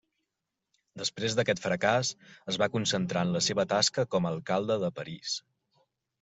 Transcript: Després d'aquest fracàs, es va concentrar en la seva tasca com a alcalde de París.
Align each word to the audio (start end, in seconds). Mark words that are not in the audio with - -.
Després 1.01 1.35
d'aquest 1.39 1.61
fracàs, 1.65 2.09
es 2.53 2.57
va 2.63 2.69
concentrar 2.77 3.25
en 3.27 3.35
la 3.37 3.43
seva 3.49 3.67
tasca 3.75 4.09
com 4.17 4.27
a 4.31 4.35
alcalde 4.35 4.81
de 4.87 4.93
París. 4.99 5.37